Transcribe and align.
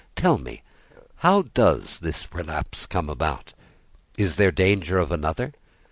Tell 0.15 0.39
me, 0.39 0.63
how 1.17 1.43
does 1.43 1.99
this 1.99 2.27
relapse 2.33 2.87
come 2.87 3.07
about? 3.07 3.53
Is 4.17 4.37
there 4.37 4.51
danger 4.51 4.97
of 4.97 5.11
another? 5.11 5.53